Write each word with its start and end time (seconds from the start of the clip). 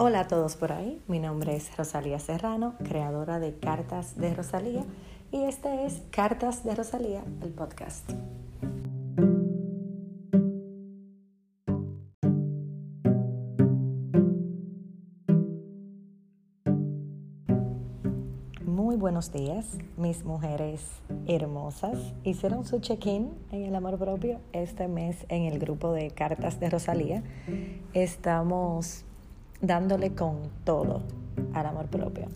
Hola 0.00 0.20
a 0.20 0.28
todos 0.28 0.54
por 0.54 0.70
ahí, 0.70 1.02
mi 1.08 1.18
nombre 1.18 1.56
es 1.56 1.76
Rosalía 1.76 2.20
Serrano, 2.20 2.74
creadora 2.84 3.40
de 3.40 3.58
Cartas 3.58 4.16
de 4.16 4.32
Rosalía 4.32 4.84
y 5.32 5.42
este 5.42 5.86
es 5.86 6.02
Cartas 6.12 6.62
de 6.62 6.76
Rosalía, 6.76 7.24
el 7.42 7.50
podcast. 7.50 8.08
Muy 18.64 18.94
buenos 18.94 19.32
días, 19.32 19.78
mis 19.96 20.24
mujeres 20.24 20.80
hermosas. 21.26 21.98
Hicieron 22.22 22.64
su 22.64 22.78
check-in 22.78 23.32
en 23.50 23.64
el 23.64 23.74
amor 23.74 23.98
propio 23.98 24.38
este 24.52 24.86
mes 24.86 25.26
en 25.28 25.42
el 25.42 25.58
grupo 25.58 25.92
de 25.92 26.12
Cartas 26.12 26.60
de 26.60 26.70
Rosalía. 26.70 27.24
Estamos 27.94 29.04
dándole 29.60 30.14
con 30.14 30.50
todo 30.64 31.02
al 31.52 31.66
amor 31.66 31.86
propio. 31.86 32.26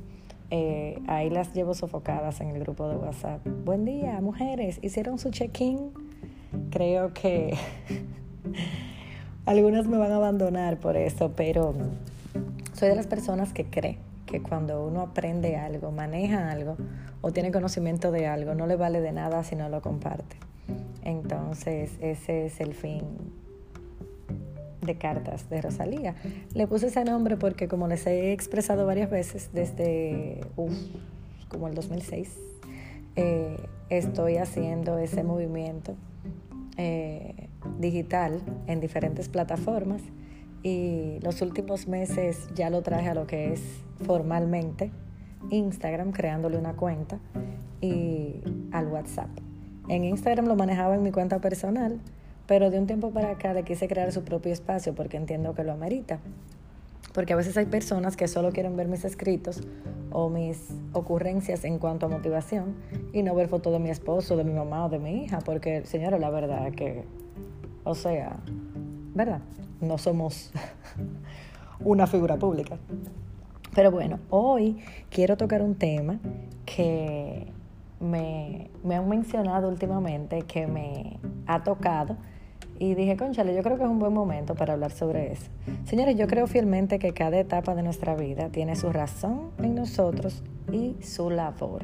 Eh, 0.51 1.01
ahí 1.07 1.31
las 1.31 1.55
llevo 1.55 1.75
sofocadas 1.75 2.41
en 2.41 2.49
el 2.49 2.61
grupo 2.61 2.89
de 2.89 2.97
WhatsApp. 2.97 3.41
Buen 3.65 3.85
día, 3.85 4.21
mujeres. 4.21 4.79
Hicieron 4.83 5.19
su 5.19 5.31
check-in. 5.31 5.93
Creo 6.71 7.15
que 7.15 7.57
algunas 9.47 9.87
me 9.87 9.97
van 9.97 10.13
a 10.13 10.17
abandonar 10.17 10.79
por 10.79 10.97
eso, 10.97 11.33
pero 11.35 11.75
soy 12.75 12.91
de 12.91 12.97
las 12.97 13.07
personas 13.07 13.53
que 13.53 13.65
cree 13.65 13.99
que 14.27 14.43
cuando 14.43 14.87
uno 14.87 15.01
aprende 15.01 15.57
algo, 15.57 15.91
maneja 15.91 16.51
algo 16.51 16.77
o 17.23 17.33
tiene 17.33 17.51
conocimiento 17.51 18.11
de 18.11 18.27
algo, 18.27 18.55
no 18.55 18.67
le 18.67 18.77
vale 18.77 19.01
de 19.01 19.13
nada 19.13 19.45
si 19.45 19.57
no 19.57 19.69
lo 19.69 19.81
comparte. 19.81 20.37
Entonces, 21.03 21.93
ese 22.01 22.47
es 22.47 22.61
el 22.61 22.75
fin 22.75 23.03
de 24.83 24.97
cartas 24.97 25.49
de 25.49 25.63
Rosalía. 25.63 26.15
Le 26.55 26.67
puse 26.67 26.89
ese 26.89 27.05
nombre 27.05 27.37
porque 27.37 27.69
como 27.69 27.89
les 27.89 28.07
he 28.07 28.33
expresado 28.33 28.85
varias 28.85 29.11
veces 29.11 29.51
desde 29.53 30.41
como 31.49 31.69
el 31.69 31.75
2006, 31.75 32.37
eh, 33.17 33.57
estoy 33.89 34.37
haciendo 34.37 34.99
ese 34.99 35.23
movimiento 35.23 35.95
eh, 36.77 37.49
digital 37.79 38.41
en 38.67 38.81
diferentes 38.81 39.29
plataformas 39.29 40.03
y 40.63 41.19
los 41.23 41.43
últimos 41.43 41.89
meses 41.89 42.49
ya 42.55 42.71
lo 42.71 42.83
traje 42.83 43.09
a 43.09 43.15
lo 43.15 43.27
que 43.27 43.53
es 43.53 43.63
formalmente 44.05 44.91
Instagram, 45.51 46.13
creándole 46.13 46.57
una 46.57 46.75
cuenta 46.75 47.19
y 47.81 48.41
al 48.73 48.87
WhatsApp. 48.87 49.29
En 49.89 50.05
Instagram 50.05 50.47
lo 50.47 50.57
manejaba 50.57 50.95
en 50.95 51.03
mi 51.03 51.11
cuenta 51.11 51.41
personal 51.41 52.01
pero 52.47 52.71
de 52.71 52.79
un 52.79 52.87
tiempo 52.87 53.11
para 53.11 53.31
acá 53.31 53.55
le 53.55 53.63
quise 53.63 53.89
crear 53.89 54.13
su 54.13 54.25
propio 54.25 54.53
espacio 54.53 54.95
porque 54.95 55.17
entiendo 55.17 55.55
que 55.55 55.65
lo 55.65 55.73
amerita. 55.73 56.19
Porque 57.13 57.35
a 57.35 57.37
veces 57.37 57.57
hay 57.57 57.67
personas 57.67 58.17
que 58.17 58.27
solo 58.27 58.53
quieren 58.53 58.77
ver 58.77 58.89
mis 58.89 59.05
escritos 59.05 59.61
o 60.11 60.29
mis 60.31 60.69
ocurrencias 60.93 61.65
en 61.65 61.79
cuanto 61.79 62.07
a 62.07 62.09
motivación 62.09 62.75
y 63.13 63.23
no 63.23 63.35
ver 63.35 63.49
fotos 63.49 63.73
de 63.73 63.79
mi 63.79 63.91
esposo, 63.91 64.37
de 64.37 64.45
mi 64.45 64.53
mamá 64.53 64.87
o 64.87 64.89
de 64.89 64.99
mi 64.99 65.25
hija, 65.25 65.41
porque, 65.41 65.85
señora, 65.85 66.19
la 66.19 66.31
verdad 66.31 66.73
que, 66.73 67.05
o 67.85 67.95
sea, 67.95 68.37
¿verdad? 69.15 69.41
No 69.81 69.99
somos 69.99 70.53
una 71.81 72.07
figura 72.07 72.37
pública. 72.37 72.79
Pero 73.75 73.91
bueno, 73.91 74.19
hoy 74.31 74.79
quiero 75.11 75.37
tocar 75.37 75.63
un 75.63 75.75
tema 75.75 76.19
que 76.65 77.47
me, 78.01 78.71
me 78.85 78.97
han 78.97 79.09
mencionado 79.09 79.69
últimamente, 79.69 80.43
que 80.43 80.67
me 80.67 81.19
ha 81.47 81.63
tocado 81.63 82.17
y 82.79 82.95
dije, 82.95 83.17
conchale, 83.17 83.55
yo 83.55 83.63
creo 83.63 83.77
que 83.77 83.85
es 83.85 83.89
un 83.89 83.99
buen 83.99 84.13
momento 84.13 84.55
para 84.55 84.73
hablar 84.73 84.91
sobre 84.91 85.33
eso. 85.33 85.51
Señores, 85.85 86.17
yo 86.17 86.27
creo 86.27 86.47
fielmente 86.47 86.99
que 86.99 87.13
cada 87.13 87.39
etapa 87.39 87.75
de 87.75 87.83
nuestra 87.83 88.15
vida 88.17 88.49
tiene 88.49 88.77
su 88.77 88.93
razón 88.93 89.51
en 89.59 89.75
nosotros 89.75 90.43
y 90.73 90.97
su 91.03 91.31
labor. 91.31 91.83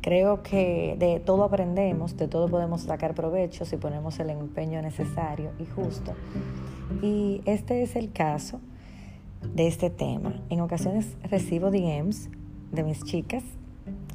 Creo 0.00 0.42
que 0.42 0.96
de 0.98 1.20
todo 1.20 1.44
aprendemos, 1.44 2.16
de 2.16 2.28
todo 2.28 2.48
podemos 2.48 2.82
sacar 2.82 3.14
provecho 3.14 3.64
si 3.64 3.76
ponemos 3.76 4.18
el 4.20 4.30
empeño 4.30 4.80
necesario 4.80 5.50
y 5.58 5.66
justo. 5.66 6.14
Y 7.02 7.42
este 7.44 7.82
es 7.82 7.96
el 7.96 8.12
caso 8.12 8.60
de 9.54 9.66
este 9.66 9.90
tema. 9.90 10.34
En 10.48 10.60
ocasiones 10.60 11.16
recibo 11.24 11.70
DMs 11.70 12.28
de 12.72 12.84
mis 12.84 13.02
chicas 13.04 13.42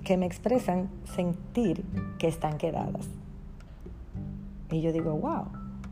que 0.04 0.18
me 0.18 0.26
expresan 0.26 0.90
sentir 1.16 1.84
que 2.18 2.28
están 2.28 2.58
quedadas. 2.58 3.08
Y 4.72 4.82
yo 4.82 4.94
digo, 4.94 5.12
wow, 5.14 5.48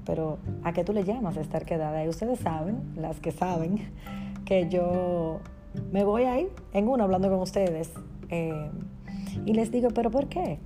pero 0.09 0.39
¿a 0.63 0.73
qué 0.73 0.83
tú 0.83 0.91
le 0.91 1.03
llamas 1.03 1.37
estar 1.37 1.65
quedada? 1.65 2.03
Y 2.03 2.09
ustedes 2.09 2.39
saben, 2.39 2.81
las 2.95 3.19
que 3.19 3.31
saben, 3.31 3.91
que 4.43 4.67
yo 4.67 5.39
me 5.91 6.03
voy 6.03 6.23
ahí 6.23 6.49
en 6.73 6.87
uno 6.87 7.03
hablando 7.03 7.29
con 7.29 7.39
ustedes 7.41 7.93
eh, 8.29 8.71
y 9.45 9.53
les 9.53 9.71
digo, 9.71 9.89
¿pero 9.93 10.09
por 10.09 10.27
qué? 10.27 10.57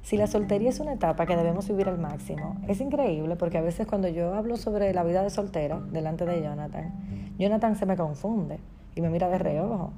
Si 0.00 0.16
la 0.16 0.26
soltería 0.26 0.70
es 0.70 0.80
una 0.80 0.94
etapa 0.94 1.26
que 1.26 1.36
debemos 1.36 1.68
vivir 1.68 1.90
al 1.90 1.98
máximo, 1.98 2.56
es 2.68 2.80
increíble 2.80 3.36
porque 3.36 3.58
a 3.58 3.60
veces 3.60 3.86
cuando 3.86 4.08
yo 4.08 4.32
hablo 4.32 4.56
sobre 4.56 4.94
la 4.94 5.04
vida 5.04 5.22
de 5.22 5.28
soltera 5.28 5.78
delante 5.78 6.24
de 6.24 6.42
Jonathan, 6.42 7.34
Jonathan 7.38 7.76
se 7.76 7.84
me 7.84 7.98
confunde 7.98 8.60
y 8.94 9.02
me 9.02 9.10
mira 9.10 9.28
de 9.28 9.36
reojo. 9.36 9.92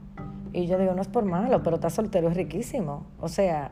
Y 0.52 0.66
yo 0.66 0.76
digo, 0.76 0.92
no 0.94 1.02
es 1.02 1.08
por 1.08 1.24
malo, 1.24 1.62
pero 1.62 1.76
estar 1.76 1.92
soltero 1.92 2.30
es 2.30 2.36
riquísimo. 2.36 3.04
O 3.20 3.28
sea, 3.28 3.70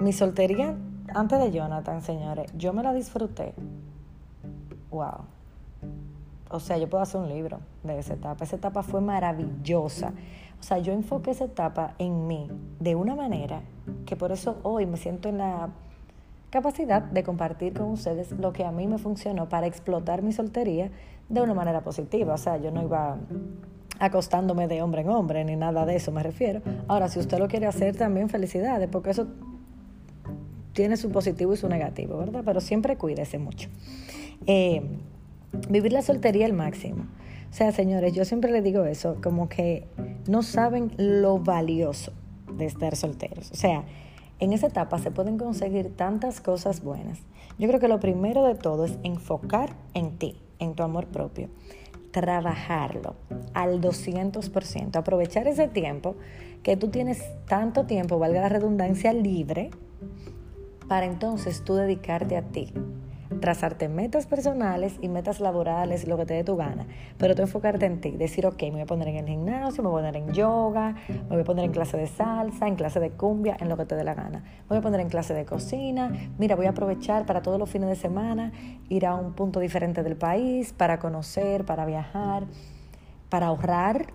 mi 0.00 0.12
soltería 0.12 0.74
antes 1.14 1.38
de 1.38 1.52
Jonathan, 1.52 2.02
señores, 2.02 2.50
yo 2.56 2.72
me 2.72 2.82
la 2.82 2.92
disfruté 2.92 3.54
wow. 4.94 5.26
O 6.50 6.60
sea, 6.60 6.78
yo 6.78 6.88
puedo 6.88 7.02
hacer 7.02 7.20
un 7.20 7.28
libro 7.28 7.58
de 7.82 7.98
esa 7.98 8.14
etapa. 8.14 8.44
Esa 8.44 8.56
etapa 8.56 8.82
fue 8.82 9.00
maravillosa. 9.00 10.12
O 10.60 10.62
sea, 10.62 10.78
yo 10.78 10.92
enfoqué 10.92 11.32
esa 11.32 11.44
etapa 11.44 11.94
en 11.98 12.26
mí 12.26 12.48
de 12.80 12.94
una 12.94 13.14
manera 13.14 13.60
que 14.06 14.16
por 14.16 14.32
eso 14.32 14.58
hoy 14.62 14.86
me 14.86 14.96
siento 14.96 15.28
en 15.28 15.38
la 15.38 15.70
capacidad 16.50 17.02
de 17.02 17.24
compartir 17.24 17.74
con 17.74 17.90
ustedes 17.90 18.30
lo 18.32 18.52
que 18.52 18.64
a 18.64 18.70
mí 18.70 18.86
me 18.86 18.98
funcionó 18.98 19.48
para 19.48 19.66
explotar 19.66 20.22
mi 20.22 20.32
soltería 20.32 20.90
de 21.28 21.40
una 21.40 21.54
manera 21.54 21.80
positiva. 21.82 22.34
O 22.34 22.38
sea, 22.38 22.56
yo 22.58 22.70
no 22.70 22.82
iba 22.82 23.16
acostándome 23.98 24.68
de 24.68 24.82
hombre 24.82 25.02
en 25.02 25.08
hombre 25.08 25.44
ni 25.44 25.56
nada 25.56 25.84
de 25.84 25.96
eso 25.96 26.12
me 26.12 26.22
refiero. 26.22 26.62
Ahora, 26.88 27.08
si 27.08 27.18
usted 27.18 27.38
lo 27.38 27.48
quiere 27.48 27.66
hacer, 27.66 27.96
también 27.96 28.28
felicidades, 28.28 28.88
porque 28.88 29.10
eso 29.10 29.26
tiene 30.74 30.96
su 30.96 31.10
positivo 31.10 31.54
y 31.54 31.56
su 31.56 31.68
negativo, 31.68 32.18
¿verdad? 32.18 32.42
Pero 32.44 32.60
siempre 32.60 32.96
cuídese 32.96 33.38
mucho. 33.38 33.70
Eh, 34.46 34.82
vivir 35.68 35.92
la 35.92 36.02
soltería 36.02 36.46
al 36.46 36.52
máximo. 36.52 37.06
O 37.50 37.56
sea, 37.56 37.72
señores, 37.72 38.12
yo 38.12 38.24
siempre 38.24 38.50
les 38.50 38.64
digo 38.64 38.84
eso, 38.84 39.16
como 39.22 39.48
que 39.48 39.86
no 40.26 40.42
saben 40.42 40.92
lo 40.96 41.38
valioso 41.38 42.12
de 42.52 42.66
estar 42.66 42.96
solteros. 42.96 43.52
O 43.52 43.54
sea, 43.54 43.84
en 44.40 44.52
esa 44.52 44.66
etapa 44.66 44.98
se 44.98 45.12
pueden 45.12 45.38
conseguir 45.38 45.94
tantas 45.94 46.40
cosas 46.40 46.82
buenas. 46.82 47.20
Yo 47.58 47.68
creo 47.68 47.78
que 47.78 47.88
lo 47.88 48.00
primero 48.00 48.44
de 48.44 48.56
todo 48.56 48.84
es 48.84 48.98
enfocar 49.04 49.76
en 49.94 50.18
ti, 50.18 50.36
en 50.58 50.74
tu 50.74 50.82
amor 50.82 51.06
propio. 51.06 51.48
Trabajarlo 52.10 53.14
al 53.54 53.80
200%. 53.80 54.96
Aprovechar 54.96 55.46
ese 55.46 55.68
tiempo 55.68 56.16
que 56.64 56.76
tú 56.76 56.88
tienes 56.88 57.22
tanto 57.46 57.86
tiempo, 57.86 58.18
valga 58.18 58.40
la 58.40 58.48
redundancia, 58.48 59.12
libre, 59.12 59.70
para 60.88 61.06
entonces 61.06 61.64
tú 61.64 61.74
dedicarte 61.74 62.36
a 62.36 62.42
ti 62.42 62.72
trazarte 63.44 63.88
metas 63.88 64.26
personales 64.26 64.96
y 65.02 65.08
metas 65.08 65.38
laborales, 65.38 66.06
lo 66.06 66.16
que 66.16 66.24
te 66.24 66.34
dé 66.34 66.44
tu 66.44 66.56
gana, 66.56 66.86
pero 67.18 67.34
tú 67.34 67.42
enfocarte 67.42 67.86
en 67.86 68.00
ti, 68.00 68.12
decir, 68.12 68.46
ok, 68.46 68.62
me 68.62 68.70
voy 68.70 68.80
a 68.80 68.86
poner 68.86 69.08
en 69.08 69.16
el 69.16 69.26
gimnasio, 69.26 69.82
me 69.82 69.90
voy 69.90 70.00
a 70.02 70.06
poner 70.06 70.16
en 70.16 70.32
yoga, 70.32 70.94
me 71.08 71.28
voy 71.28 71.40
a 71.40 71.44
poner 71.44 71.64
en 71.66 71.72
clase 71.72 71.96
de 71.96 72.06
salsa, 72.06 72.66
en 72.66 72.76
clase 72.76 73.00
de 73.00 73.10
cumbia, 73.10 73.56
en 73.60 73.68
lo 73.68 73.76
que 73.76 73.84
te 73.84 73.96
dé 73.96 74.04
la 74.04 74.14
gana. 74.14 74.38
Me 74.38 74.68
voy 74.68 74.78
a 74.78 74.80
poner 74.80 75.00
en 75.00 75.08
clase 75.08 75.34
de 75.34 75.44
cocina, 75.44 76.10
mira, 76.38 76.56
voy 76.56 76.66
a 76.66 76.70
aprovechar 76.70 77.26
para 77.26 77.42
todos 77.42 77.58
los 77.58 77.68
fines 77.68 77.88
de 77.88 77.96
semana 77.96 78.52
ir 78.88 79.06
a 79.06 79.14
un 79.14 79.34
punto 79.34 79.60
diferente 79.60 80.02
del 80.02 80.16
país, 80.16 80.72
para 80.72 80.98
conocer, 80.98 81.64
para 81.64 81.84
viajar, 81.84 82.44
para 83.28 83.48
ahorrar, 83.48 84.06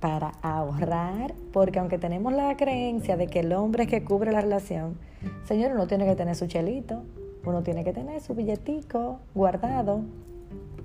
para 0.00 0.32
ahorrar, 0.42 1.34
porque 1.52 1.78
aunque 1.78 1.98
tenemos 1.98 2.32
la 2.32 2.56
creencia 2.56 3.16
de 3.16 3.26
que 3.26 3.40
el 3.40 3.52
hombre 3.52 3.84
es 3.84 3.90
que 3.90 4.02
cubre 4.02 4.32
la 4.32 4.40
relación, 4.40 4.96
señor, 5.44 5.72
uno 5.72 5.86
tiene 5.86 6.06
que 6.06 6.16
tener 6.16 6.34
su 6.34 6.46
chelito, 6.46 7.02
uno 7.44 7.62
tiene 7.62 7.84
que 7.84 7.92
tener 7.92 8.20
su 8.20 8.34
billetico 8.34 9.20
guardado. 9.34 10.00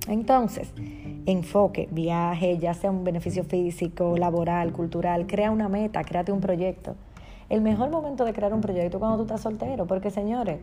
Entonces, 0.07 0.71
enfoque, 1.25 1.88
viaje, 1.91 2.57
ya 2.57 2.73
sea 2.73 2.91
un 2.91 3.03
beneficio 3.03 3.44
físico, 3.44 4.17
laboral, 4.17 4.71
cultural, 4.71 5.25
crea 5.25 5.50
una 5.50 5.69
meta, 5.69 6.03
créate 6.03 6.31
un 6.31 6.41
proyecto. 6.41 6.95
El 7.50 7.62
mejor 7.62 7.89
momento 7.89 8.25
de 8.25 8.33
crear 8.33 8.53
un 8.53 8.62
proyecto 8.62 8.97
es 8.97 9.00
cuando 9.00 9.17
tú 9.17 9.23
estás 9.23 9.41
soltero, 9.41 9.85
porque 9.85 10.12
señores, 10.12 10.59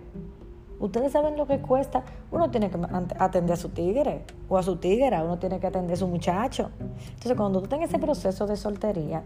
ustedes 0.83 1.13
saben 1.13 1.39
lo 1.39 1.47
que 1.47 1.61
cuesta. 1.61 2.05
Uno 2.31 2.51
tiene 2.51 2.71
que 2.71 2.79
atender 3.19 3.55
a 3.55 3.57
su 3.57 3.71
tigre 3.71 4.25
o 4.49 4.59
a 4.59 4.63
su 4.63 4.77
tigra, 4.77 5.25
uno 5.25 5.39
tiene 5.39 5.59
que 5.59 5.67
atender 5.69 5.95
a 5.95 5.97
su 5.97 6.09
muchacho. 6.09 6.71
Entonces, 6.81 7.35
cuando 7.37 7.63
tú 7.63 7.69
tengas 7.69 7.89
ese 7.89 7.99
proceso 7.99 8.47
de 8.47 8.57
soltería, 8.57 9.23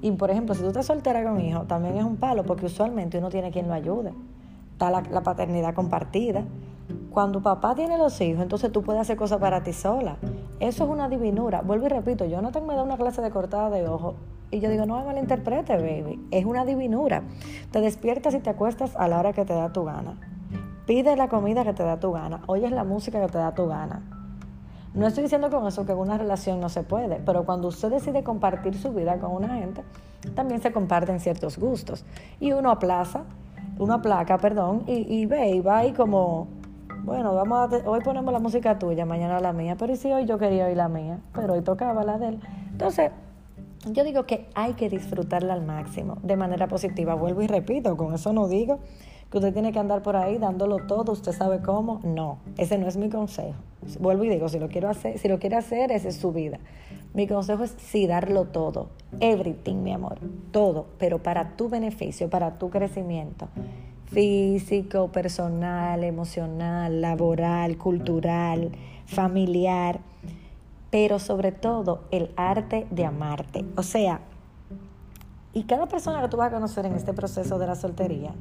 y 0.00 0.10
por 0.12 0.30
ejemplo, 0.30 0.54
si 0.54 0.62
tú 0.62 0.68
estás 0.68 0.86
soltera 0.86 1.24
con 1.24 1.40
hijo, 1.40 1.62
también 1.62 1.96
es 1.96 2.04
un 2.04 2.16
palo, 2.16 2.44
porque 2.44 2.66
usualmente 2.66 3.18
uno 3.18 3.28
tiene 3.28 3.50
quien 3.50 3.66
lo 3.68 3.74
ayude 3.74 4.12
la, 4.90 5.22
paternidad 5.22 5.74
compartida. 5.74 6.44
Cuando 7.10 7.42
papá 7.42 7.74
tiene 7.74 7.96
los 7.98 8.20
hijos, 8.20 8.42
entonces 8.42 8.72
tú 8.72 8.82
puedes 8.82 9.00
hacer 9.00 9.16
cosas 9.16 9.38
para 9.38 9.62
ti 9.62 9.72
sola. 9.72 10.16
Eso 10.60 10.84
es 10.84 10.90
una 10.90 11.08
divinura. 11.08 11.62
Vuelvo 11.62 11.86
y 11.86 11.88
repito, 11.88 12.24
yo 12.24 12.42
no 12.42 12.50
tengo 12.50 12.66
me 12.66 12.74
da 12.74 12.82
una 12.82 12.96
clase 12.96 13.22
de 13.22 13.30
cortada 13.30 13.70
de 13.70 13.86
ojo 13.86 14.14
y 14.50 14.60
yo 14.60 14.70
digo, 14.70 14.86
no 14.86 14.98
me 14.98 15.04
malinterprete, 15.04 15.76
baby. 15.76 16.20
Es 16.30 16.44
una 16.44 16.64
divinura. 16.64 17.22
Te 17.70 17.80
despiertas 17.80 18.34
y 18.34 18.40
te 18.40 18.50
acuestas 18.50 18.96
a 18.96 19.08
la 19.08 19.18
hora 19.18 19.32
que 19.32 19.44
te 19.44 19.54
da 19.54 19.72
tu 19.72 19.84
gana. 19.84 20.16
Pide 20.86 21.16
la 21.16 21.28
comida 21.28 21.62
que 21.64 21.72
te 21.72 21.84
da 21.84 22.00
tu 22.00 22.12
gana. 22.12 22.40
Oyes 22.46 22.72
la 22.72 22.82
música 22.82 23.20
que 23.20 23.28
te 23.28 23.38
da 23.38 23.54
tu 23.54 23.68
gana. 23.68 24.02
No 24.94 25.06
estoy 25.06 25.22
diciendo 25.22 25.48
con 25.48 25.66
eso 25.66 25.86
que 25.86 25.94
una 25.94 26.18
relación 26.18 26.60
no 26.60 26.68
se 26.68 26.82
puede, 26.82 27.16
pero 27.24 27.44
cuando 27.44 27.68
usted 27.68 27.90
decide 27.90 28.22
compartir 28.22 28.76
su 28.76 28.92
vida 28.92 29.18
con 29.18 29.32
una 29.32 29.54
gente, 29.54 29.82
también 30.34 30.60
se 30.60 30.70
comparten 30.72 31.18
ciertos 31.20 31.56
gustos. 31.56 32.04
Y 32.40 32.52
uno 32.52 32.70
aplaza, 32.70 33.22
uno 33.78 33.94
aplaca, 33.94 34.36
perdón, 34.38 34.82
y, 34.86 35.24
ve 35.26 35.50
y 35.50 35.60
va 35.60 35.78
ahí 35.78 35.92
como, 35.92 36.48
bueno, 37.04 37.34
vamos 37.34 37.72
a, 37.72 37.88
hoy 37.88 38.00
ponemos 38.00 38.32
la 38.34 38.38
música 38.38 38.78
tuya, 38.78 39.06
mañana 39.06 39.40
la 39.40 39.54
mía, 39.54 39.76
pero 39.78 39.96
si 39.96 40.12
hoy 40.12 40.26
yo 40.26 40.36
quería 40.36 40.66
oír 40.66 40.76
la 40.76 40.88
mía, 40.88 41.20
pero 41.32 41.54
hoy 41.54 41.62
tocaba 41.62 42.04
la 42.04 42.18
de 42.18 42.28
él. 42.28 42.40
Entonces, 42.72 43.12
yo 43.90 44.04
digo 44.04 44.26
que 44.26 44.48
hay 44.54 44.74
que 44.74 44.90
disfrutarla 44.90 45.54
al 45.54 45.64
máximo, 45.64 46.18
de 46.22 46.36
manera 46.36 46.68
positiva. 46.68 47.14
Vuelvo 47.14 47.40
y 47.40 47.46
repito, 47.46 47.96
con 47.96 48.12
eso 48.12 48.32
no 48.34 48.46
digo 48.46 48.78
que 49.32 49.38
usted 49.38 49.54
tiene 49.54 49.72
que 49.72 49.78
andar 49.78 50.02
por 50.02 50.14
ahí 50.14 50.36
dándolo 50.36 50.76
todo, 50.86 51.12
usted 51.12 51.32
sabe 51.32 51.62
cómo. 51.62 52.00
No, 52.04 52.36
ese 52.58 52.76
no 52.76 52.86
es 52.86 52.98
mi 52.98 53.08
consejo. 53.08 53.56
Vuelvo 53.98 54.24
y 54.24 54.28
digo, 54.28 54.50
si 54.50 54.58
lo 54.58 54.68
quiero 54.68 54.90
hacer, 54.90 55.18
si 55.18 55.26
lo 55.26 55.38
quiere 55.38 55.56
hacer, 55.56 55.90
esa 55.90 56.08
es 56.08 56.16
su 56.16 56.32
vida. 56.32 56.58
Mi 57.14 57.26
consejo 57.26 57.64
es 57.64 57.74
sí 57.78 58.06
darlo 58.06 58.44
todo, 58.44 58.90
everything, 59.20 59.76
mi 59.76 59.92
amor, 59.92 60.18
todo, 60.50 60.86
pero 60.98 61.22
para 61.22 61.56
tu 61.56 61.70
beneficio, 61.70 62.28
para 62.28 62.58
tu 62.58 62.68
crecimiento 62.68 63.48
físico, 64.04 65.08
personal, 65.08 66.04
emocional, 66.04 67.00
laboral, 67.00 67.78
cultural, 67.78 68.72
familiar, 69.06 70.00
pero 70.90 71.18
sobre 71.18 71.52
todo 71.52 72.02
el 72.10 72.32
arte 72.36 72.86
de 72.90 73.06
amarte. 73.06 73.64
O 73.76 73.82
sea, 73.82 74.20
y 75.54 75.62
cada 75.62 75.86
persona 75.86 76.20
que 76.20 76.28
tú 76.28 76.36
vas 76.36 76.48
a 76.48 76.54
conocer 76.54 76.84
en 76.84 76.94
este 76.94 77.14
proceso 77.14 77.58
de 77.58 77.66
la 77.66 77.74
soltería 77.74 78.34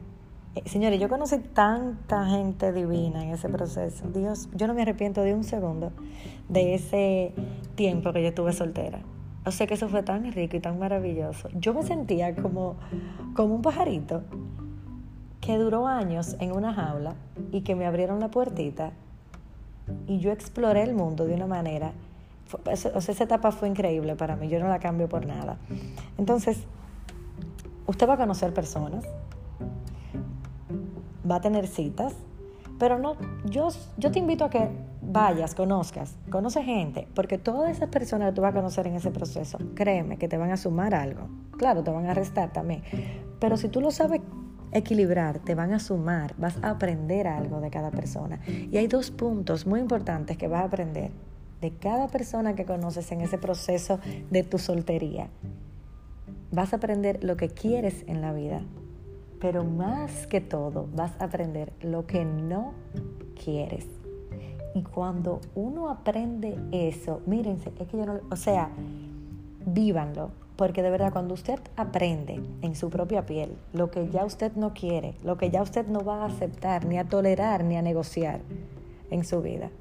señores, 0.65 1.00
yo 1.00 1.07
conocí 1.07 1.38
tanta 1.38 2.25
gente 2.27 2.74
divina 2.74 3.24
en 3.24 3.30
ese 3.31 3.50
proceso. 3.50 4.06
Dios, 4.13 4.50
yo 4.53 4.68
no 4.68 4.74
me 4.74 4.81
arrepiento 4.81 5.21
de 5.21 5.33
un 5.33 5.44
segundo 5.44 5.92
de 6.50 6.75
ese 6.75 7.33
tiempo 7.75 8.12
que 8.12 8.21
yo 8.21 8.30
estuve 8.30 8.53
soltera. 8.53 9.00
O 9.45 9.51
sea 9.51 9.65
que 9.65 9.74
eso 9.74 9.88
fue 9.88 10.03
tan 10.03 10.31
rico 10.31 10.57
y 10.57 10.59
tan 10.59 10.77
maravilloso. 10.77 11.50
Yo 11.53 11.74
me 11.74 11.83
sentía 11.83 12.36
como, 12.36 12.75
como 13.36 13.56
un 13.56 13.62
pajarito 13.62 14.24
que 15.39 15.57
duró 15.57 15.88
años 15.88 16.36
en 16.39 16.51
una 16.51 16.74
jaula 16.74 17.15
y 17.51 17.62
que 17.62 17.75
me 17.75 17.86
abrieron 17.86 18.19
la 18.19 18.30
puertita 18.30 18.92
y 20.07 20.19
yo 20.19 20.31
exploré 20.31 20.83
el 20.83 20.94
mundo 20.94 21.25
de 21.25 21.33
una 21.33 21.47
manera. 21.47 21.94
O 22.54 22.75
sea, 22.75 23.13
esa 23.13 23.24
etapa 23.24 23.51
fue 23.51 23.68
increíble 23.68 24.15
para 24.15 24.36
mí, 24.36 24.50
yo 24.50 24.59
no 24.59 24.68
la 24.68 24.80
cambio 24.80 25.07
por 25.09 25.25
nada. 25.25 25.57
Entonces, 26.18 26.59
usted 27.88 28.07
va 28.07 28.13
a 28.13 28.18
conocer 28.18 28.54
personas, 28.54 29.06
va 31.29 31.35
a 31.35 31.41
tener 31.41 31.68
citas, 31.68 32.15
pero 32.79 32.97
no, 32.97 33.15
yo, 33.45 33.69
yo 33.97 34.12
te 34.12 34.19
invito 34.19 34.45
a 34.45 34.50
que 34.50 34.69
vayas, 35.01 35.56
conozcas, 35.56 36.15
conoce 36.29 36.63
gente, 36.63 37.07
porque 37.13 37.38
todas 37.38 37.69
esas 37.69 37.89
personas 37.89 38.29
que 38.29 38.35
tú 38.35 38.41
vas 38.41 38.51
a 38.51 38.56
conocer 38.56 38.88
en 38.88 38.95
ese 38.95 39.12
proceso, 39.12 39.57
créeme 39.75 40.18
que 40.18 40.27
te 40.27 40.38
van 40.38 40.51
a 40.51 40.57
sumar 40.57 40.95
algo. 40.95 41.27
Claro, 41.57 41.83
te 41.83 41.91
van 41.91 42.07
a 42.07 42.13
restar 42.13 42.51
también, 42.51 42.81
pero 43.39 43.57
si 43.57 43.69
tú 43.69 43.81
lo 43.81 43.91
sabes 43.91 44.21
equilibrar, 44.71 45.39
te 45.39 45.53
van 45.53 45.73
a 45.73 45.79
sumar, 45.79 46.33
vas 46.38 46.57
a 46.62 46.71
aprender 46.71 47.27
algo 47.27 47.59
de 47.59 47.69
cada 47.69 47.91
persona. 47.91 48.39
Y 48.47 48.77
hay 48.77 48.88
dos 48.88 49.12
puntos 49.12 49.68
muy 49.68 49.79
importantes 49.79 50.38
que 50.38 50.47
vas 50.47 50.62
a 50.62 50.65
aprender 50.65 51.12
de 51.62 51.71
cada 51.71 52.07
persona 52.07 52.56
que 52.56 52.65
conoces 52.65 53.12
en 53.12 53.21
ese 53.21 53.38
proceso 53.38 54.00
de 54.29 54.44
tu 54.44 54.57
soltería. 54.57 55.29
Vas 56.51 56.73
a 56.73 56.77
aprender 56.77 57.23
lo 57.23 57.38
que 57.38 57.50
quieres 57.50 58.03
en 58.07 58.21
la 58.21 58.33
vida, 58.33 58.62
pero 59.41 59.63
más 59.63 60.27
que 60.27 60.39
todo 60.39 60.88
vas 60.93 61.11
a 61.19 61.25
aprender 61.25 61.73
lo 61.81 62.05
que 62.05 62.23
no 62.23 62.73
quieres. 63.43 63.85
Y 64.73 64.83
cuando 64.83 65.41
uno 65.55 65.89
aprende 65.89 66.57
eso, 66.71 67.21
mírense, 67.25 67.71
es 67.79 67.88
que 67.88 67.97
yo 67.97 68.05
no, 68.05 68.19
o 68.29 68.35
sea, 68.38 68.69
vívanlo, 69.65 70.29
porque 70.55 70.83
de 70.83 70.91
verdad 70.91 71.11
cuando 71.11 71.33
usted 71.33 71.59
aprende 71.75 72.39
en 72.61 72.75
su 72.75 72.89
propia 72.89 73.25
piel 73.25 73.57
lo 73.73 73.89
que 73.91 74.09
ya 74.09 74.23
usted 74.23 74.53
no 74.55 74.73
quiere, 74.73 75.15
lo 75.23 75.38
que 75.38 75.49
ya 75.49 75.61
usted 75.61 75.87
no 75.87 76.05
va 76.05 76.21
a 76.21 76.27
aceptar, 76.27 76.85
ni 76.85 76.97
a 76.99 77.03
tolerar, 77.03 77.63
ni 77.65 77.75
a 77.75 77.81
negociar 77.81 78.39
en 79.09 79.25
su 79.25 79.41
vida, 79.41 79.71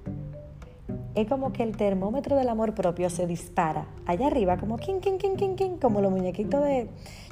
es 1.15 1.29
como 1.29 1.53
que 1.53 1.63
el 1.63 1.77
termómetro 1.77 2.37
del 2.37 2.49
amor 2.49 2.75
propio 2.75 3.11
se 3.11 3.27
dispara 3.27 3.87
allá 4.07 4.29
arriba, 4.29 4.57
como 4.57 4.79
king, 4.79 5.01
king, 5.01 5.19
king, 5.19 5.37
king, 5.37 5.55
king, 5.55 5.77
como 5.81 6.01
los 6.01 6.11
muñequitos 6.11 6.65
de, 6.65 6.89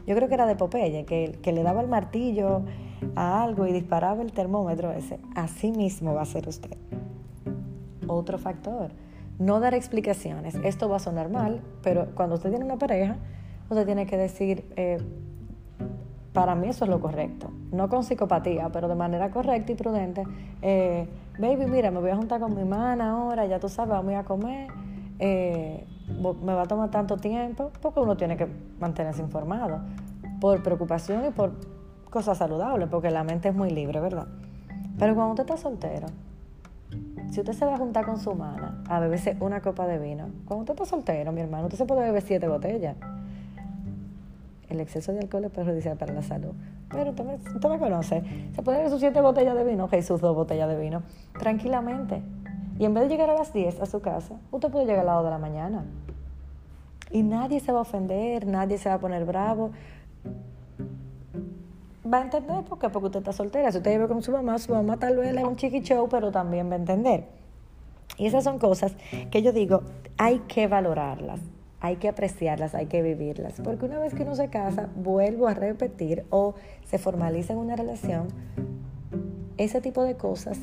yo 0.09 0.15
creo 0.15 0.27
que 0.27 0.35
era 0.35 0.47
de 0.47 0.57
Popeye, 0.57 1.05
que, 1.05 1.39
que 1.43 1.53
le 1.53 1.63
daba 1.63 1.83
el 1.83 1.89
martillo 1.89 2.63
a 3.15 3.43
algo 3.43 3.67
y 3.67 3.75
disparaba 3.75 4.23
el 4.23 4.33
termómetro 4.33 4.91
ese. 4.91 5.21
Así 5.35 5.71
mismo 5.71 6.15
va 6.15 6.23
a 6.23 6.25
ser 6.25 6.49
usted. 6.49 6.79
Otro 8.07 8.39
factor, 8.39 8.91
no 9.39 9.61
dar 9.61 9.75
explicaciones. 9.75 10.55
Esto 10.65 10.89
va 10.89 10.97
a 10.97 10.99
sonar 10.99 11.29
mal, 11.29 11.61
pero 11.83 12.07
cuando 12.15 12.37
usted 12.37 12.49
tiene 12.49 12.65
una 12.65 12.79
pareja, 12.79 13.17
usted 13.69 13.85
tiene 13.85 14.07
que 14.07 14.17
decir, 14.17 14.65
eh, 14.77 14.97
para 16.33 16.55
mí 16.55 16.69
eso 16.69 16.87
es 16.87 16.91
lo 16.91 17.01
correcto. 17.01 17.51
No 17.71 17.91
con 17.91 18.03
psicopatía, 18.03 18.71
pero 18.71 18.89
de 18.89 18.95
manera 18.95 19.31
correcta 19.31 19.73
y 19.73 19.75
prudente. 19.75 20.25
Eh, 20.63 21.07
baby, 21.39 21.67
mira, 21.67 21.91
me 21.91 22.01
voy 22.01 22.13
a 22.13 22.17
juntar 22.17 22.41
con 22.41 22.55
mi 22.55 22.63
hermana 22.63 23.11
ahora, 23.11 23.45
ya 23.45 23.61
tú 23.61 23.69
sabes, 23.69 23.91
vamos 23.91 24.15
a 24.15 24.25
comer. 24.25 24.71
Eh, 25.19 25.85
me 26.09 26.55
va 26.55 26.63
a 26.63 26.67
tomar 26.67 26.91
tanto 26.91 27.17
tiempo, 27.17 27.71
porque 27.81 28.01
uno 28.01 28.17
tiene 28.17 28.37
que 28.37 28.47
mantenerse 28.81 29.23
informado. 29.23 29.81
Por 30.41 30.63
preocupación 30.63 31.27
y 31.27 31.31
por 31.31 31.53
cosas 32.11 32.39
saludables, 32.39 32.89
porque 32.89 33.11
la 33.11 33.25
mente 33.25 33.49
es 33.49 33.55
muy 33.55 33.71
libre, 33.71 34.01
¿verdad? 34.01 34.27
Pero 34.99 35.15
cuando 35.15 35.33
usted 35.33 35.45
está 35.45 35.57
soltero, 35.57 36.07
si 37.31 37.41
usted 37.41 37.53
se 37.53 37.65
va 37.65 37.75
a 37.75 37.79
juntar 37.79 38.07
con 38.07 38.19
su 38.19 38.31
hermana 38.31 38.83
a 38.89 39.01
beberse 39.01 39.37
una 39.41 39.61
copa 39.61 39.87
de 39.87 39.99
vino, 39.99 40.29
cuando 40.47 40.63
usted 40.63 40.75
está 40.75 40.87
soltero, 40.87 41.33
mi 41.33 41.41
hermano, 41.41 41.65
usted 41.65 41.79
se 41.79 41.85
puede 41.85 42.03
beber 42.03 42.23
siete 42.23 42.49
botellas 42.49 42.97
el 44.69 44.81
exceso 44.81 45.13
de 45.13 45.21
alcohol 45.21 45.45
es 45.45 45.51
perjudicial 45.51 45.97
para 45.97 46.13
la 46.13 46.23
salud. 46.23 46.53
Pero 46.91 47.11
usted 47.11 47.25
me, 47.25 47.79
conoce. 47.79 48.23
Se 48.55 48.63
puede 48.63 48.79
ver 48.79 48.91
sus 48.91 49.01
siete 49.01 49.21
botellas 49.21 49.55
de 49.55 49.65
vino, 49.65 49.85
ok, 49.85 50.01
sus 50.01 50.21
dos 50.21 50.35
botellas 50.35 50.69
de 50.69 50.79
vino, 50.79 51.03
tranquilamente. 51.39 52.23
Y 52.79 52.85
en 52.85 52.95
vez 52.95 53.05
de 53.05 53.09
llegar 53.11 53.31
a 53.31 53.35
las 53.35 53.53
10 53.53 53.81
a 53.81 53.87
su 53.87 54.01
casa, 54.01 54.37
usted 54.51 54.71
puede 54.71 54.87
llegar 54.87 55.03
a 55.03 55.05
las 55.05 55.15
2 55.17 55.25
de 55.25 55.31
la 55.31 55.39
mañana. 55.39 55.85
Y 57.11 57.23
nadie 57.23 57.61
se 57.61 57.73
va 57.73 57.79
a 57.79 57.83
ofender, 57.83 58.47
nadie 58.47 58.79
se 58.79 58.89
va 58.89 58.97
a 58.97 59.01
poner 59.01 59.25
bravo. 59.25 59.71
Va 62.11 62.19
a 62.19 62.23
entender 62.23 62.65
por 62.65 62.79
qué, 62.79 62.89
porque 62.89 63.07
usted 63.07 63.19
está 63.21 63.33
soltera. 63.33 63.73
Si 63.73 63.79
usted 63.79 63.91
vive 63.91 64.09
con 64.09 64.23
su 64.23 64.31
mamá, 64.31 64.59
su 64.59 64.73
mamá 64.73 64.97
tal 64.97 65.17
vez 65.17 65.33
le 65.35 65.41
es 65.41 65.47
un 65.47 65.57
chiqui 65.57 65.83
pero 66.11 66.31
también 66.31 66.71
va 66.71 66.75
a 66.75 66.79
entender. 66.79 67.25
Y 68.17 68.27
esas 68.27 68.45
son 68.45 68.59
cosas 68.59 68.95
que 69.31 69.43
yo 69.43 69.53
digo, 69.53 69.83
hay 70.17 70.41
que 70.41 70.67
valorarlas 70.67 71.41
hay 71.81 71.97
que 71.97 72.09
apreciarlas, 72.09 72.75
hay 72.75 72.87
que 72.87 73.03
vivirlas. 73.03 73.55
Porque 73.63 73.87
una 73.87 73.99
vez 73.99 74.15
que 74.15 74.23
uno 74.23 74.35
se 74.35 74.49
casa, 74.49 74.89
vuelvo 74.97 75.47
a 75.47 75.55
repetir, 75.55 76.25
o 76.31 76.55
se 76.85 76.99
formaliza 76.99 77.53
en 77.53 77.61
una 77.61 77.77
relación, 77.77 78.29
ese 79.57 79.81
tipo 79.81 80.03
de 80.03 80.17
cosas 80.17 80.59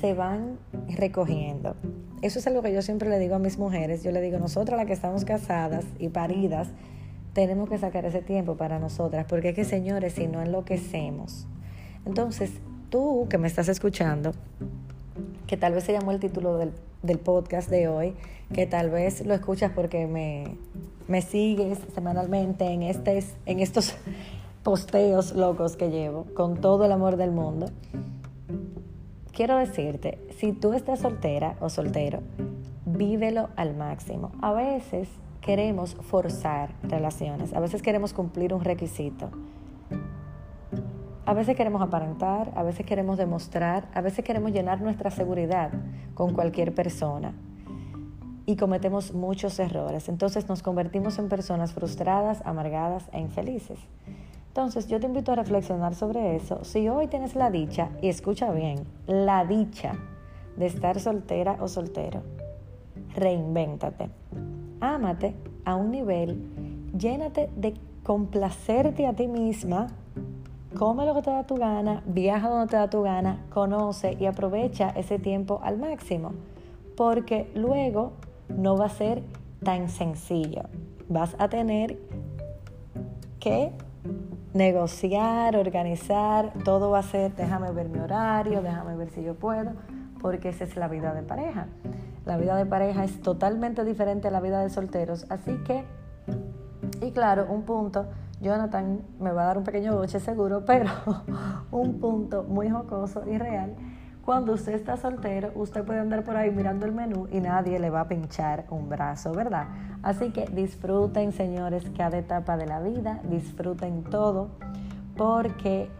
se 0.00 0.14
van 0.14 0.58
recogiendo. 0.88 1.76
Eso 2.22 2.38
es 2.38 2.46
algo 2.46 2.62
que 2.62 2.72
yo 2.72 2.82
siempre 2.82 3.08
le 3.08 3.18
digo 3.18 3.34
a 3.34 3.38
mis 3.38 3.58
mujeres. 3.58 4.02
Yo 4.02 4.10
le 4.10 4.20
digo, 4.20 4.38
nosotras 4.38 4.76
las 4.76 4.86
que 4.86 4.92
estamos 4.92 5.24
casadas 5.24 5.84
y 5.98 6.08
paridas, 6.08 6.68
tenemos 7.34 7.68
que 7.68 7.78
sacar 7.78 8.04
ese 8.04 8.22
tiempo 8.22 8.56
para 8.56 8.78
nosotras, 8.78 9.26
porque 9.28 9.50
es 9.50 9.54
que, 9.54 9.64
señores, 9.64 10.14
si 10.14 10.26
no 10.26 10.40
enloquecemos. 10.40 11.46
Entonces, 12.06 12.50
tú 12.90 13.26
que 13.28 13.38
me 13.38 13.48
estás 13.48 13.68
escuchando, 13.68 14.32
que 15.46 15.56
tal 15.56 15.74
vez 15.74 15.84
se 15.84 15.92
llamó 15.92 16.12
el 16.12 16.20
título 16.20 16.56
del, 16.56 16.72
del 17.02 17.18
podcast 17.18 17.68
de 17.68 17.88
hoy, 17.88 18.14
que 18.52 18.66
tal 18.66 18.90
vez 18.90 19.26
lo 19.26 19.34
escuchas 19.34 19.72
porque 19.74 20.06
me, 20.06 20.56
me 21.08 21.22
sigues 21.22 21.78
semanalmente 21.94 22.64
en, 22.66 22.82
este, 22.82 23.24
en 23.46 23.60
estos 23.60 23.94
posteos 24.62 25.34
locos 25.34 25.76
que 25.76 25.90
llevo, 25.90 26.26
con 26.34 26.60
todo 26.60 26.84
el 26.84 26.92
amor 26.92 27.16
del 27.16 27.30
mundo. 27.32 27.66
Quiero 29.34 29.56
decirte, 29.56 30.24
si 30.38 30.52
tú 30.52 30.74
estás 30.74 31.00
soltera 31.00 31.56
o 31.58 31.68
soltero, 31.68 32.20
vívelo 32.86 33.48
al 33.56 33.74
máximo. 33.74 34.30
A 34.40 34.52
veces 34.52 35.08
queremos 35.40 35.96
forzar 35.96 36.70
relaciones, 36.84 37.52
a 37.52 37.58
veces 37.58 37.82
queremos 37.82 38.12
cumplir 38.12 38.54
un 38.54 38.62
requisito. 38.62 39.30
A 41.26 41.34
veces 41.34 41.56
queremos 41.56 41.82
aparentar, 41.82 42.52
a 42.54 42.62
veces 42.62 42.86
queremos 42.86 43.18
demostrar, 43.18 43.88
a 43.92 44.02
veces 44.02 44.24
queremos 44.24 44.52
llenar 44.52 44.80
nuestra 44.80 45.10
seguridad 45.10 45.72
con 46.14 46.32
cualquier 46.32 46.72
persona 46.72 47.34
y 48.46 48.54
cometemos 48.54 49.14
muchos 49.14 49.58
errores. 49.58 50.08
Entonces 50.08 50.48
nos 50.48 50.62
convertimos 50.62 51.18
en 51.18 51.28
personas 51.28 51.72
frustradas, 51.72 52.40
amargadas 52.44 53.08
e 53.12 53.18
infelices. 53.18 53.80
Entonces 54.54 54.86
yo 54.86 55.00
te 55.00 55.06
invito 55.06 55.32
a 55.32 55.34
reflexionar 55.34 55.96
sobre 55.96 56.36
eso. 56.36 56.62
Si 56.62 56.88
hoy 56.88 57.08
tienes 57.08 57.34
la 57.34 57.50
dicha, 57.50 57.88
y 58.00 58.08
escucha 58.08 58.52
bien, 58.52 58.86
la 59.08 59.44
dicha 59.44 59.96
de 60.56 60.66
estar 60.66 61.00
soltera 61.00 61.56
o 61.58 61.66
soltero, 61.66 62.22
reinvéntate. 63.16 64.10
Ámate 64.78 65.34
a 65.64 65.74
un 65.74 65.90
nivel, 65.90 66.38
llénate 66.96 67.50
de 67.56 67.74
complacerte 68.04 69.08
a 69.08 69.14
ti 69.14 69.26
misma, 69.26 69.88
come 70.78 71.04
lo 71.04 71.14
que 71.14 71.22
te 71.22 71.30
da 71.32 71.42
tu 71.42 71.56
gana, 71.56 72.04
viaja 72.06 72.48
donde 72.48 72.68
te 72.68 72.76
da 72.76 72.88
tu 72.88 73.02
gana, 73.02 73.44
conoce 73.52 74.16
y 74.20 74.26
aprovecha 74.26 74.90
ese 74.90 75.18
tiempo 75.18 75.58
al 75.64 75.78
máximo, 75.78 76.30
porque 76.96 77.50
luego 77.56 78.12
no 78.56 78.76
va 78.76 78.86
a 78.86 78.90
ser 78.90 79.24
tan 79.64 79.88
sencillo. 79.88 80.62
Vas 81.08 81.34
a 81.40 81.48
tener 81.48 81.98
que 83.40 83.72
negociar, 84.54 85.56
organizar, 85.56 86.52
todo 86.64 86.90
va 86.90 87.00
a 87.00 87.02
ser, 87.02 87.34
déjame 87.34 87.72
ver 87.72 87.88
mi 87.88 87.98
horario, 87.98 88.62
déjame 88.62 88.96
ver 88.96 89.10
si 89.10 89.22
yo 89.22 89.34
puedo, 89.34 89.72
porque 90.20 90.48
esa 90.48 90.64
es 90.64 90.76
la 90.76 90.88
vida 90.88 91.12
de 91.12 91.22
pareja. 91.22 91.66
La 92.24 92.38
vida 92.38 92.56
de 92.56 92.64
pareja 92.64 93.04
es 93.04 93.20
totalmente 93.20 93.84
diferente 93.84 94.28
a 94.28 94.30
la 94.30 94.40
vida 94.40 94.60
de 94.60 94.70
solteros, 94.70 95.26
así 95.28 95.52
que, 95.64 95.84
y 97.02 97.10
claro, 97.10 97.46
un 97.50 97.62
punto, 97.62 98.06
Jonathan 98.40 99.02
me 99.20 99.32
va 99.32 99.42
a 99.42 99.46
dar 99.46 99.58
un 99.58 99.64
pequeño 99.64 99.96
boche 99.96 100.20
seguro, 100.20 100.64
pero 100.64 100.90
un 101.72 101.98
punto 101.98 102.44
muy 102.44 102.70
jocoso 102.70 103.24
y 103.28 103.36
real 103.36 103.74
cuando 104.24 104.54
usted 104.54 104.72
está 104.72 104.96
soltero, 104.96 105.52
usted 105.54 105.84
puede 105.84 106.00
andar 106.00 106.24
por 106.24 106.36
ahí 106.36 106.50
mirando 106.50 106.86
el 106.86 106.92
menú 106.92 107.28
y 107.30 107.40
nadie 107.40 107.78
le 107.78 107.90
va 107.90 108.00
a 108.00 108.08
pinchar 108.08 108.64
un 108.70 108.88
brazo, 108.88 109.32
¿verdad? 109.32 109.66
Así 110.02 110.30
que 110.30 110.46
disfruten, 110.46 111.32
señores, 111.32 111.84
cada 111.94 112.16
etapa 112.16 112.56
de 112.56 112.64
la 112.64 112.80
vida, 112.80 113.20
disfruten 113.24 114.02
todo, 114.04 114.48
porque 115.14 115.90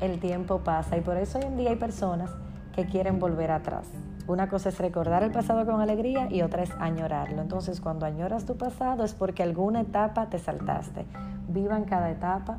el 0.00 0.20
tiempo 0.20 0.60
pasa 0.60 0.96
y 0.96 1.02
por 1.02 1.18
eso 1.18 1.38
hoy 1.38 1.44
en 1.44 1.56
día 1.58 1.70
hay 1.70 1.76
personas 1.76 2.30
que 2.74 2.86
quieren 2.86 3.18
volver 3.18 3.50
atrás. 3.50 3.88
Una 4.26 4.48
cosa 4.48 4.70
es 4.70 4.78
recordar 4.78 5.22
el 5.22 5.30
pasado 5.30 5.66
con 5.66 5.82
alegría 5.82 6.28
y 6.30 6.40
otra 6.40 6.62
es 6.62 6.70
añorarlo. 6.78 7.42
Entonces, 7.42 7.78
cuando 7.82 8.06
añoras 8.06 8.46
tu 8.46 8.56
pasado 8.56 9.04
es 9.04 9.12
porque 9.12 9.42
alguna 9.42 9.82
etapa 9.82 10.30
te 10.30 10.38
saltaste. 10.38 11.04
Vivan 11.48 11.84
cada 11.84 12.10
etapa, 12.10 12.56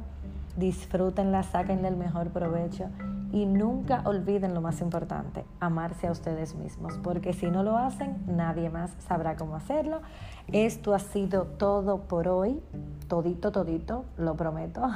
disfrútenla, 0.58 1.42
sáquenle 1.42 1.88
el 1.88 1.98
mejor 1.98 2.30
provecho 2.30 2.92
y 3.36 3.46
nunca 3.46 4.01
olviden 4.06 4.54
lo 4.54 4.62
más 4.62 4.80
importante, 4.80 5.44
amarse 5.60 6.08
a 6.08 6.12
ustedes 6.12 6.56
mismos, 6.56 6.98
porque 7.04 7.34
si 7.34 7.48
no 7.48 7.63
lo 7.63 7.77
hacen, 7.77 8.15
nadie 8.27 8.70
más 8.70 8.92
sabrá 9.10 9.36
cómo 9.36 9.58
hacerlo. 9.58 10.00
Esto 10.54 10.94
ha 10.94 11.00
sido 11.00 11.44
todo 11.44 12.04
por 12.04 12.30
hoy, 12.30 12.62
todito, 13.10 13.51
todito, 13.51 14.06
lo 14.18 14.36
prometo. 14.36 14.82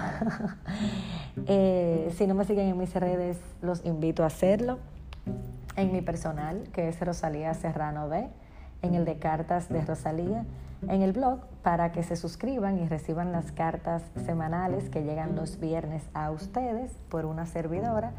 Eh, 1.45 2.13
si 2.17 2.27
no 2.27 2.33
me 2.33 2.43
siguen 2.43 2.67
en 2.67 2.77
mis 2.77 2.93
redes, 2.93 3.39
los 3.61 3.85
invito 3.85 4.23
a 4.23 4.27
hacerlo. 4.27 4.77
En 5.77 5.93
mi 5.93 6.01
personal, 6.01 6.67
que 6.73 6.89
es 6.89 6.99
Rosalía 6.99 7.53
Serrano 7.53 8.09
B, 8.09 8.27
en 8.81 8.93
el 8.93 9.05
de 9.05 9.19
cartas 9.19 9.69
de 9.69 9.81
Rosalía 9.85 10.43
en 10.87 11.01
el 11.01 11.13
blog 11.13 11.41
para 11.63 11.91
que 11.91 12.03
se 12.03 12.15
suscriban 12.15 12.77
y 12.79 12.87
reciban 12.87 13.31
las 13.31 13.51
cartas 13.51 14.03
semanales 14.25 14.89
que 14.89 15.03
llegan 15.03 15.35
los 15.35 15.59
viernes 15.59 16.03
a 16.13 16.31
ustedes 16.31 16.91
por 17.09 17.25
una 17.25 17.45
servidora. 17.45 18.13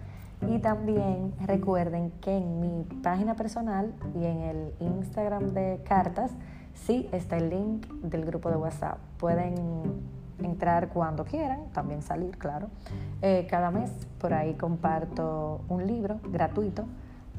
Y 0.49 0.59
también 0.59 1.35
recuerden 1.47 2.13
que 2.23 2.37
en 2.37 2.61
mi 2.61 2.85
página 3.03 3.35
personal 3.35 3.93
y 4.15 4.25
en 4.25 4.41
el 4.41 4.75
Instagram 4.81 5.49
de 5.49 5.83
cartas 5.87 6.33
sí 6.75 7.09
está 7.13 7.37
el 7.37 7.51
link 7.51 7.87
del 8.03 8.25
grupo 8.25 8.51
de 8.51 8.57
WhatsApp. 8.57 8.99
Pueden 9.19 9.55
entrar 10.43 10.89
cuando 10.89 11.25
quieran, 11.25 11.67
también 11.73 12.03
salir, 12.03 12.39
claro. 12.39 12.69
Eh, 13.21 13.47
cada 13.51 13.71
mes 13.71 13.91
por 14.19 14.33
ahí 14.33 14.55
comparto 14.55 15.61
un 15.69 15.87
libro 15.87 16.21
gratuito 16.31 16.87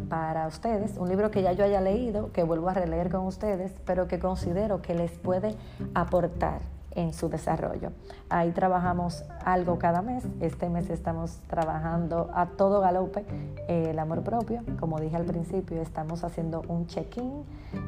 para 0.10 0.48
ustedes, 0.48 0.98
un 0.98 1.10
libro 1.10 1.32
que 1.32 1.42
ya 1.42 1.54
yo 1.54 1.64
haya 1.64 1.82
leído, 1.82 2.32
que 2.32 2.44
vuelvo 2.44 2.70
a 2.70 2.74
releer 2.74 3.10
con 3.10 3.26
ustedes, 3.26 3.74
pero 3.86 4.08
que 4.08 4.20
considero 4.20 4.82
que 4.82 4.96
les 4.96 5.12
puede 5.12 5.56
aportar 5.94 6.62
en 6.92 7.14
su 7.14 7.30
desarrollo. 7.30 7.92
Ahí 8.30 8.52
trabajamos 8.52 9.24
algo 9.46 9.80
cada 9.80 10.02
mes. 10.02 10.26
Este 10.40 10.70
mes 10.70 10.90
estamos 10.90 11.40
trabajando 11.48 12.30
a 12.34 12.48
todo 12.48 12.82
galope 12.82 13.26
el 13.68 13.98
amor 13.98 14.24
propio. 14.24 14.62
Como 14.80 15.00
dije 15.00 15.16
al 15.16 15.26
principio, 15.26 15.82
estamos 15.82 16.24
haciendo 16.24 16.64
un 16.68 16.88
check-in 16.88 17.44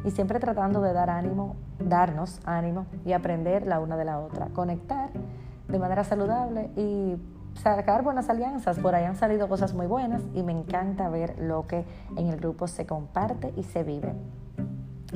y 0.06 0.12
siempre 0.12 0.40
tratando 0.40 0.82
de 0.82 0.94
dar 0.94 1.10
ánimo, 1.10 1.56
darnos 1.80 2.40
ánimo 2.46 2.86
y 3.06 3.14
aprender 3.14 3.68
la 3.68 3.80
una 3.80 3.98
de 3.98 4.06
la 4.06 4.20
otra, 4.20 4.48
conectar 4.54 5.10
de 5.68 5.80
manera 5.80 6.04
saludable 6.04 6.70
y 6.76 7.16
sacar 7.56 8.04
buenas 8.04 8.30
alianzas. 8.30 8.80
Por 8.80 8.96
ahí 8.96 9.06
han 9.06 9.16
salido 9.16 9.48
cosas 9.48 9.74
muy 9.74 9.88
buenas 9.88 10.22
y 10.34 10.44
me 10.44 10.52
encanta 10.52 11.10
ver 11.10 11.38
lo 11.40 11.68
que 11.68 11.86
en 12.18 12.28
el 12.28 12.38
grupo 12.38 12.68
se 12.68 12.86
comparte 12.86 13.54
y 13.56 13.64
se 13.64 13.84
vive. 13.84 14.14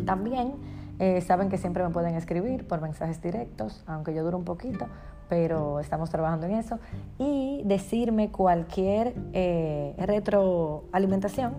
También 0.06 0.54
eh, 1.00 1.22
saben 1.22 1.50
que 1.50 1.58
siempre 1.58 1.84
me 1.84 1.90
pueden 1.90 2.16
escribir 2.16 2.68
por 2.68 2.82
mensajes 2.82 3.22
directos, 3.22 3.84
aunque 3.88 4.14
yo 4.14 4.24
duro 4.24 4.38
un 4.38 4.46
poquito, 4.46 4.88
pero 5.30 5.80
estamos 5.80 6.10
trabajando 6.10 6.46
en 6.48 6.54
eso. 6.54 6.80
Y 7.18 7.62
decirme 7.66 8.32
cualquier 8.32 9.16
eh, 9.34 9.96
retroalimentación 9.98 11.54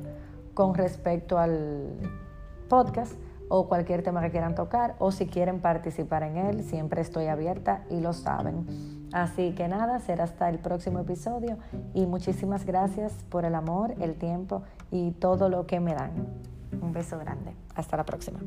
con 0.55 0.75
respecto 0.75 1.39
al 1.39 1.93
podcast 2.69 3.15
o 3.49 3.67
cualquier 3.69 4.03
tema 4.03 4.21
que 4.21 4.31
quieran 4.31 4.55
tocar 4.55 4.95
o 4.99 5.11
si 5.11 5.27
quieren 5.27 5.61
participar 5.61 6.23
en 6.23 6.37
él, 6.37 6.63
siempre 6.63 7.01
estoy 7.01 7.27
abierta 7.27 7.85
y 7.91 8.01
lo 8.01 8.13
saben. 8.13 8.98
Así 9.13 9.53
que 9.53 9.69
nada, 9.69 9.99
será 10.01 10.25
hasta 10.25 10.49
el 10.49 10.59
próximo 10.59 11.01
episodio 11.01 11.57
y 11.95 12.07
muchísimas 12.07 12.67
gracias 12.67 13.13
por 13.31 13.45
el 13.45 13.55
amor, 13.55 13.95
el 14.01 14.15
tiempo 14.17 14.63
y 14.91 15.13
todo 15.13 15.49
lo 15.49 15.67
que 15.67 15.81
me 15.81 15.95
dan. 15.95 16.13
Un 16.81 16.93
beso 16.93 17.19
grande. 17.19 17.55
Hasta 17.75 17.97
la 17.97 18.05
próxima. 18.05 18.41